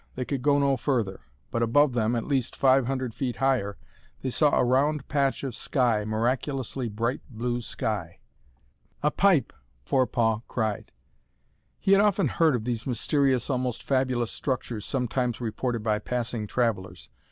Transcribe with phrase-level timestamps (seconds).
[0.15, 1.19] They could go no further,
[1.51, 3.77] but above them, at least 500 feet higher,
[4.23, 8.17] they saw a round patch of sky, miraculously bright blue sky!
[9.03, 9.53] "A pipe!"
[9.85, 10.91] Forepaugh cried.
[11.77, 17.09] He had often heard of these mysterious, almost fabulous structures sometimes reported by passing travelers.